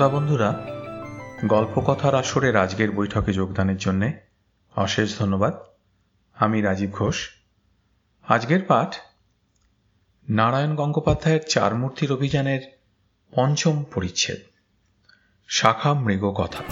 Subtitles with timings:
[0.00, 0.50] শ্রোতা বন্ধুরা,
[1.46, 4.08] গল্পকথার আসরের আজকের বৈঠকে যোগদানের জন্যে
[4.76, 5.54] অশেষ ধন্যবাদ।
[6.36, 7.18] আমি রাজীব ঘোষ।
[8.28, 8.96] আজকের পাঠ,
[10.28, 12.62] নারায়ণ গঙ্গোপাধ্যায়ের চার মূর্তির অভিযানের
[13.32, 14.40] পঞ্চম পরিচ্ছেদ,
[15.48, 16.62] শাখা মৃগ কথা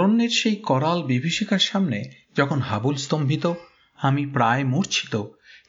[0.00, 2.04] অরণ্যের সেই করাল বিভীষিকার সামনে
[2.36, 3.52] যখন হাবুল স্তম্ভিত,
[3.98, 5.14] আমি প্রায় মূর্ছিত,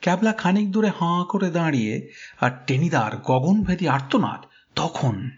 [0.02, 4.42] ক্যাবলা খানিক দূরে হাঁ করে দাঁড়িয়ে আর টেনিদার গগনভেদী আর্তনাদ
[4.76, 5.30] তখন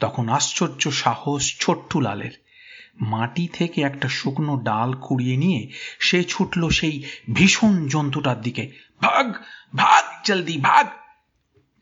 [0.00, 2.34] তখন আশ্চর্য সাহস ছোট্টু লালের
[3.00, 7.02] মাটি থেকে একটা শুকনো ডাল কুড়িয়ে নিয়ে সে ছুটল সেই
[7.34, 9.26] ভীষণ জন্তুটার দিকে। ভাগ
[9.76, 10.86] ভাগ, জলদি, ভাগ!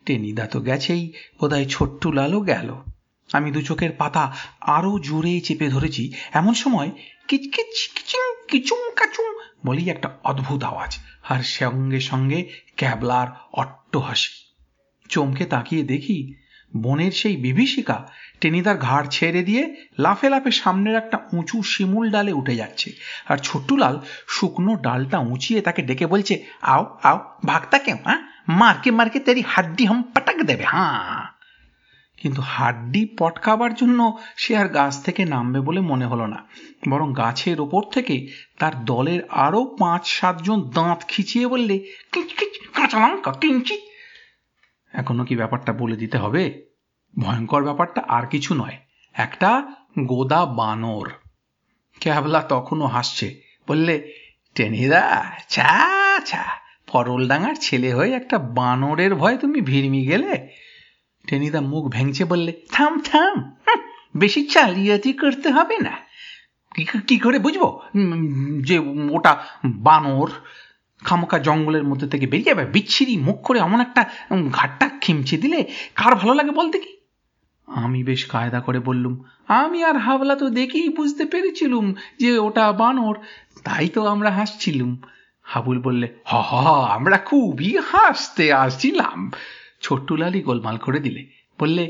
[0.07, 2.69] টেনিদা তো গেছেই, বোধহয় ছোট্টু লালও গেল।
[3.33, 6.91] আমি দু চোখের পাতা আরও জোরে চেপে ধরেছি। এমন সময়
[7.29, 9.27] কিচকিচ কিচিং কিচুম কাচুম
[9.67, 14.33] বলি একটা অদ্ভুত আওয়াজ। আর সঙ্গে সঙ্গে ক্যাবলার অট্ট হাসি
[15.09, 16.35] চমকে তাকিয়ে দেখি
[16.77, 18.09] বনের সেই বিভীষিকা
[18.41, 22.93] টেনিদার ঘাড় ছেড়ে দিয়ে লাফে লাফে সামনের একটা উঁচু শিমুল ডালে উঠে যাচ্ছে।
[23.29, 29.19] আর ছোট্টুলাল শুকনো ডালটা উঁচিয়ে তাকে ডেকে বলছে, আও আও ভাগতা কেউ হ্যাঁ মারকে মারকে
[29.21, 31.32] তেরি হাড্ডি হাম পটাক দেবে হ্যাঁ
[32.23, 36.49] কিন্তু হাড্ডি পটকাবার জন্য সে আর গাছ থেকে নামবে বলে মনে হলো না।
[36.89, 38.27] বরং গাছের ওপর থেকে
[38.59, 41.85] তার দলের আরও পাঁচ, সাতজন দাঁত খিচিয়ে বললে
[44.93, 46.65] এখনও কি ব্যাপারটা বলে দিতে হবে?
[47.19, 48.79] ভয়ঙ্কর ব্যাপারটা আর কিছু নয়।
[49.13, 49.63] একটা
[50.01, 51.09] গোদা বানর।
[52.01, 54.13] ক্যাবলা তখনও হাসছে। বললে,
[54.55, 56.45] টেনিদা চা চা
[56.87, 60.49] ফরলডাঙ্গার ছেলে হয়ে একটা বানরের ভয় তুমি ভিড়মি গেলে?
[61.29, 63.37] টেনিদা মুখ ভেঙচে বললে, থাম থাম
[64.17, 65.95] বেশি চালিয়াতি করতে হবে না।
[67.09, 67.63] কি করে বুঝব?
[68.69, 68.77] যে
[69.11, 69.33] ওটা
[69.87, 70.31] বানর
[71.03, 74.03] খামোকা জঙ্গলের মধ্যে থেকে বেরিয়ে যাবে, বিচ্ছিরি মুখ করে এমন একটা
[74.53, 75.61] ঘাটটা খিমচে দিলে
[75.95, 76.93] কার ভালো লাগে বলতে কি?
[77.69, 79.15] আমি বেশ কায়দা করে বললুম,
[79.49, 81.87] আমি আর হাবলা তো দেখেই বুঝতে পেরেছিলুম
[82.21, 83.15] যে ওটা বানর,
[83.65, 84.93] তাই তো আমরা হাসছিলুম।
[85.43, 86.53] হাবুল বললে হ হ,
[86.95, 89.19] আমরা খুবই হাসতে আসছিলাম।
[89.82, 91.22] ছোট্টুলালি গোলমাল করে দিলে
[91.60, 91.84] বললে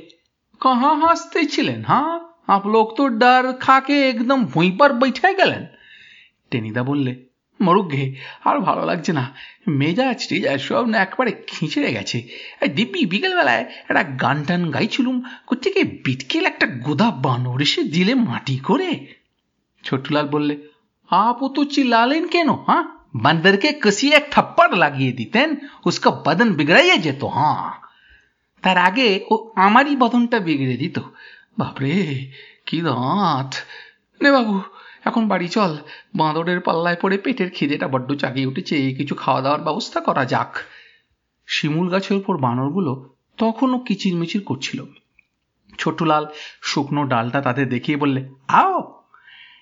[0.61, 2.13] कहाँ हंसते ছিলেন হ্যাঁ
[2.49, 5.63] आप लोग तो डर खा के एकदम ভুঁই पर बैठे গেলেন
[6.51, 7.11] টেনিদা বললে
[7.59, 8.05] মরুক গে
[8.43, 9.23] আর ভালো লাগছে না
[9.79, 12.17] মেজাজ টেজাজ সব না একবারে খিঁচড়ে গেছে
[12.75, 15.17] দিব্যি বিকেলবেলায় একটা গান টান গাইছিলুম
[15.47, 18.89] কোথেকে বিটকেল একটা গোদা বানর এসে দিলে মাটি করে
[19.83, 20.55] ছোট্টুলাল বললে
[21.09, 22.83] आप तो चिल्लालेन কেন হ্যাঁ
[23.23, 25.49] বান্দরকে কষিয়ে এক থাপ্পড় লাগিয়ে দিতেন
[25.85, 27.67] উসকা বদন বিগড়াইয়ে যেত হ্যাঁ
[28.62, 30.98] তার আগে ও আমারই বদনটা বিগড়ে দিত।
[31.58, 32.26] বাপরে,
[32.66, 33.54] কি দাঁত
[34.22, 34.60] নে বাবু,
[35.04, 35.76] এখন বাড়ি চল।
[36.14, 40.56] বাঁদরের পাল্লায় পড়ে পেটের খিদেটা বড্ড চাগিয়ে উঠেছে। কিছু খাওয়া দাওয়ার ব্যবস্থা করা যাক।
[41.46, 44.84] শিমুল গাছের উপর বানরগুলো তখনও কিচিরমিচির করছিল।
[45.78, 46.26] ছোটুলাল
[46.62, 49.02] শুকনো ডালটা তাদের দেখিয়ে বললে, আও,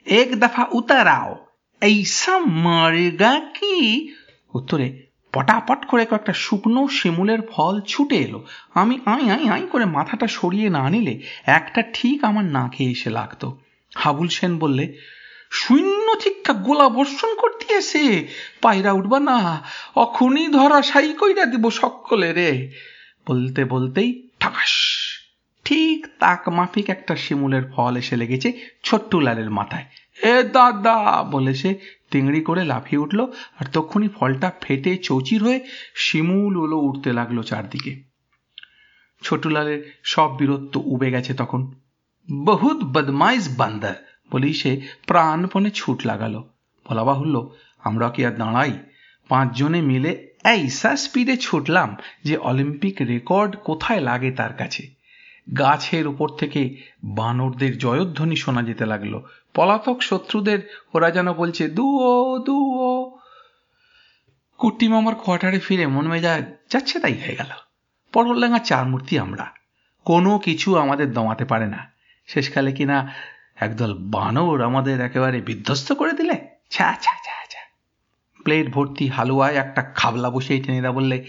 [0.06, 1.36] এক দফা উতার আও
[1.80, 4.08] এইসা মারেগা কি?
[4.54, 10.26] উত্তরে পটাপট করে কয়েকটা শুকনো শিমুলের ফল ছুটে এলো। আমি আই আই আই করে মাথাটা
[10.26, 13.58] সরিয়ে না নিলে একটা ঠিক আমার নাকে এসে লাগতো।
[13.94, 14.96] হাবুল সেন বললে,
[15.50, 18.28] শূন্য ঠিকঠাক গোলা বর্ষণ করতে এসে,
[18.60, 22.72] পায়রা উঠবা না অখনই ধরা সাই কইরা দিব সকলে রে।
[23.28, 24.29] বলতে বলতেই
[26.20, 28.52] তাক মাফিক একটা শিমুলের ফল এসে লেগেছে
[28.84, 29.84] ছোট্ট লালের মাথায়।
[30.22, 31.78] এ দাদা, বলে সে
[32.10, 33.20] তিংড়ি করে লাফিয়ে উঠল
[33.60, 35.60] আর তখনই ফলটা ফেটে চৌচির হয়ে
[35.94, 38.02] শিমুল উলো উঠতে লাগল চারদিকে।
[39.22, 41.72] ছোটুলালের সব বীরত্ব উবে গেছে তখন।
[42.44, 43.94] বহুত বদমাইশ বান্দার,
[44.32, 46.48] বলেই সে প্রাণপণে ছুট লাগালো।
[46.90, 48.78] বলা বাহুল্য, আমরা কি আর দাঁড়াই?
[49.28, 54.99] পাঁচজনে মিলে এইসা স্পিডে ছুটলাম যে অলিম্পিক রেকর্ড কোথায় লাগে তার কাছে।
[55.58, 59.20] গাছের উপর থেকে বানরদের জয়ধ্বনি শোনা যেতে লাগল।
[59.54, 63.18] পলাতক শত্রুদের, ওরা যেন বলছে দুও দুও
[64.58, 67.50] কুট্টি মামার কোয়ার্টারে ফিরে মন মেজাজ যাচ্ছে তাই হয়ে গেল।
[68.12, 69.46] পটলডাঙ্গা চার মূর্তি আমরা।
[70.04, 71.90] কোনো কিছু আমাদের দমাতে পারে না।
[72.26, 73.12] শেষকালে কিনা
[73.56, 76.34] একদল বানর আমাদের একেবারে বিধ্বস্ত করে দিলে?
[76.70, 77.58] ছা ছা ছা ছা।
[78.44, 81.24] প্লেট ভর্তি হালুয়ায় একটা খাবলা বসেই টেনিদা বললে,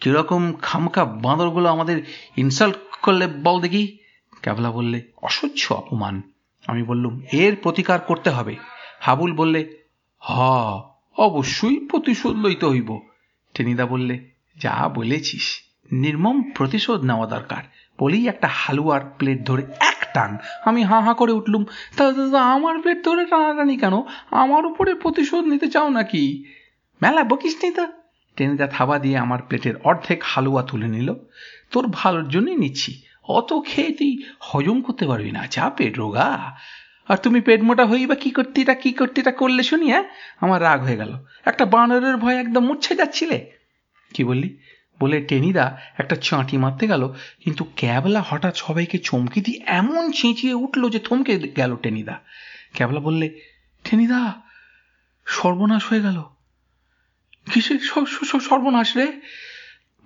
[0.00, 2.02] কীরকম খামকা বাঁদরগুলো আমাদের
[2.36, 3.98] ইনসাল্ট করলে বল দেখি?
[4.42, 6.22] ক্যাবলা বললে, অসহ্য অপমান।
[6.66, 8.56] আমি বললুম, এর প্রতিকার করতে হবে।
[9.00, 9.76] হাবুল বললে,
[10.18, 10.40] হ,
[11.16, 13.00] অবশ্যই প্রতিশোধ লইতে হইব।
[13.54, 15.60] টেনিদা বললে, যা বলেছিস,
[15.92, 17.62] নির্মম প্রতিশোধ নেওয়া দরকার।
[17.98, 21.64] বলেই একটা হালুয়ার প্লেট ধরে এক টান আমি হাঁ হাঁ করে উঠলুম।
[21.96, 22.08] তা
[22.52, 23.92] আমার প্লেট ধরে টানাটানি কেন?
[24.30, 26.44] আমার উপরে প্রতিশোধ নিতে চাও নাকি?
[27.02, 27.86] মেলা বকিস নি তো।
[28.38, 31.14] টেনিদা থাবা দিয়ে আমার প্লেটের অর্ধেক হালুয়া তুলে নিল।
[31.70, 32.90] তোর ভালোর জন্যই নিচ্ছি।
[33.28, 36.56] অত খেয়ে তুই হজম করতে পারবি না। যা পেট রোগা।
[37.08, 40.04] আর তুমি পেট মোটা হই বা কী করতে এটা কী করতে এটা করলে শুনি হ্যাঁ?
[40.40, 41.12] আমার রাগ হয়ে গেল।
[41.44, 43.38] একটা বানরের ভয় একদম মুচ্ছে যাচ্ছিলে।
[44.14, 44.58] কি বললি?
[45.00, 47.02] বলে টেনিদা একটা চাঁটি মারতে গেল,
[47.44, 52.16] কিন্তু ক্যাবলা হঠাৎ সবাইকে চমকে দিয়ে এমন চেঁচিয়ে উঠল যে থমকে গেল টেনিদা।
[52.72, 53.26] ক্যাবলা বললে,
[53.84, 54.34] টেনিদা,
[55.26, 56.22] সর্বনাশ হয়ে গেল।
[57.52, 57.80] কিসের
[58.40, 59.06] সর্বনাশ রে?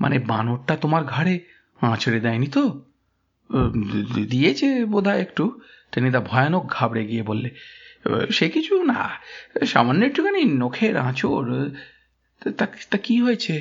[0.00, 1.34] মানে বানরটা তোমার ঘাড়ে
[1.80, 2.62] আঁচড়ে দেয়নি তো?
[4.30, 5.44] দিয়েছে বোধহয় একটু।
[5.92, 7.48] টেনিদা ভয়ানক ঘাবড়ে গিয়ে বললে
[8.30, 9.00] সে কিছু না,
[9.66, 11.50] সামান্য একটুখানি নখের আঁচড়।
[12.90, 13.54] তা কি হয়েছে?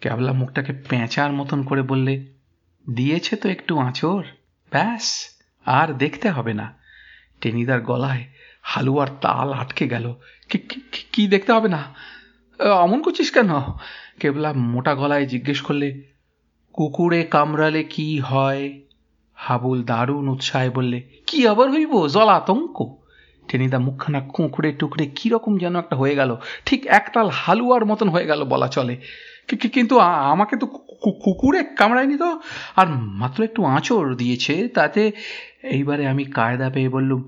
[0.00, 2.14] ক্যাবলা মুখটাকে পেঁচার মতন করে বললে,
[2.86, 4.26] দিয়েছে তো একটু আঁচড়।
[4.72, 5.06] ব্যাস,
[5.66, 6.66] আর দেখতে হবে না।
[7.40, 8.24] টেনিদার গলায়
[8.62, 10.06] হালুয়ার তাল আটকে গেল।
[11.12, 11.82] কি দেখতে হবে না?
[12.84, 13.50] অমন করছিস কেন?
[14.20, 15.88] কেবলা মোটা গলায় জিজ্ঞেস করলে,
[16.74, 18.62] কুকুরে কামড়ালে কি হয়?
[19.34, 20.98] হাবুল দারুণ উৎসাহে বললে,
[21.28, 21.92] কি আবার হইব?
[22.08, 22.78] জল আতঙ্ক।
[23.48, 26.30] টেনিদা মুখখানা কুঁকড়ে টুকরে কীরকম যেন একটা হয়ে গেল,
[26.66, 28.94] ঠিক একতাল হালুয়ার মতন হয়ে গেল বলা চলে।
[29.74, 29.94] কিন্তু
[30.32, 30.66] আমাকে তো
[31.24, 32.30] কুকুরে কামড়ায়নি তো?
[32.76, 32.86] আর
[33.20, 35.02] মাত্র একটু আঁচড় দিয়েছে, তাতে
[35.62, 37.20] এইবারে আমি কায়দা পেয়ে বললুম,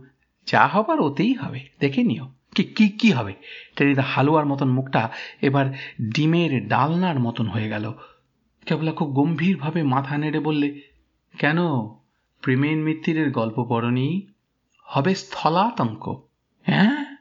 [0.46, 3.34] যা হবার ওতেই হবে, দেখে নিও। কি কি কি হবে?
[3.76, 5.10] টেনিদা হালুয়ার মতন মুখটা
[5.42, 5.66] এবার
[6.14, 7.92] ডিমের ডালনার মতন হয়ে গেল।
[8.66, 10.80] কেবলা খুব গম্ভীরভাবে মাথা নেড়ে বললে,
[11.38, 11.58] কেন?
[12.40, 14.26] প্রেমের মিত্তিরের গল্প পড়নি?
[14.82, 16.08] হবে স্থলাতঙ্ক।
[16.62, 17.16] হ্যাঁ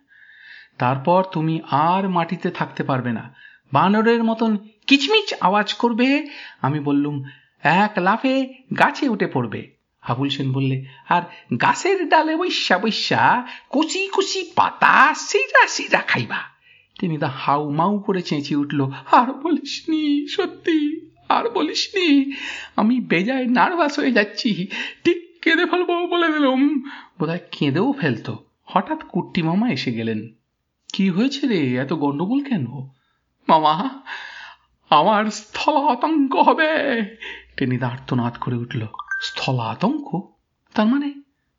[0.78, 3.34] তারপর তুমি আর মাটিতে থাকতে পারবে না।
[3.74, 6.28] বানরের মতন কিচমিচ আওয়াজ করবে।
[6.62, 7.24] আমি বললুম,
[7.64, 9.76] এক লাফে গাছে উঠে পড়বে।
[10.06, 10.78] হাবুল সেন বললে,
[11.10, 11.22] আর
[11.62, 16.40] গাছের ডালে বৈশা বৈশা কুচি কুচি পাতা সিরা সিরা খাইবা।
[17.00, 18.80] তিনি তা হাউ মাউ করে চেঁচিয়ে উঠল,
[19.12, 20.80] আর বলিসনি, সত্যি,
[21.30, 22.08] আর বলিসনি,
[22.76, 24.68] আমি বেজায় নার্ভাস হয়ে যাচ্ছি,
[25.04, 26.62] ঠিক কেঁদে ফেলব বলে দিলাম।
[27.20, 28.34] বোধহয় কেঁদেও ফেলতো।
[28.66, 30.20] হঠাৎ কুট্টি মামা এসে গেলেন।
[30.94, 32.66] কি হয়েছে রে, এত গন্ডগোল কেন?
[33.48, 33.76] মামা,
[34.90, 36.72] আমার স্থল আতঙ্ক হবে
[37.58, 38.82] টেনিদা আর্তনাদ করে উঠল।
[39.22, 40.22] স্থল আতঙ্ক
[40.74, 41.14] তার মানে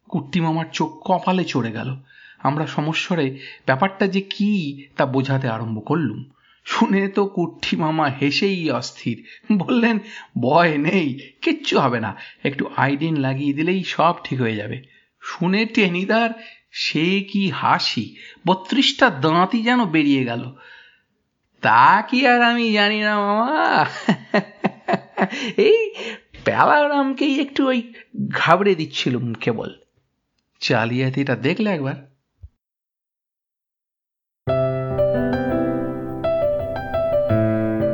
[0.09, 1.97] কুট্টি মামার চোখ কপালে চড়ে গেল।
[2.39, 6.25] আমরা সমস্বরে ব্যাপারটা যে কি তা বোঝাতে আরম্ভ করলুম।
[6.65, 9.99] শুনে তো কুট্টি মামা হেসেই অস্থির। বললেন,
[10.41, 14.83] ভয় নেই, কিচ্ছু হবে না। একটু আইডিন লাগিয়ে দিলেই সব ঠিক হয়ে যাবে।
[15.21, 16.31] শুনে টেনিদার,
[16.71, 18.17] সে কি হাসি?
[18.47, 20.53] বত্রিশটা দাঁতই যেন বেরিয়ে গেল।
[21.61, 23.87] তা কি আর আমি জানি না মামা।
[25.57, 25.95] এই
[26.47, 27.93] প্যালারামকেই একটু ওই
[28.31, 29.71] ঘাবড়ে দিচ্ছিলুম কেবল।
[30.61, 31.97] চালিয়াতিটা দেখলে একবার।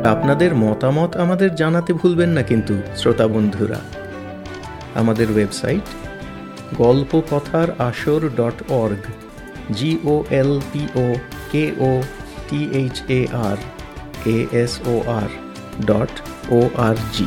[0.06, 3.80] আপনাদের মতামত আমাদের জানাতে ভুলবেন না কিন্তু শ্রোতা বন্ধুরা।
[4.94, 5.86] আমাদের ওয়েবসাইট
[6.78, 9.04] গল্প কথার আসর dot org
[9.72, 11.06] G O L P O
[11.52, 12.02] K O
[12.48, 13.56] T H A R
[14.26, 15.30] A S O R
[15.86, 16.12] dot
[16.50, 17.26] O R G